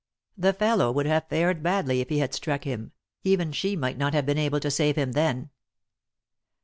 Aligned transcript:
The 0.35 0.53
fellow 0.53 0.91
would 0.91 1.05
have 1.05 1.29
tared 1.29 1.61
badly 1.61 2.01
if 2.01 2.09
he 2.09 2.17
had 2.17 2.33
struck 2.33 2.63
him; 2.63 2.91
even 3.23 3.51
she 3.51 3.75
might 3.75 3.99
not 3.99 4.15
have 4.15 4.25
been 4.25 4.39
able 4.39 4.59
to 4.61 4.71
save 4.71 4.95
him 4.95 5.11
then. 5.11 5.51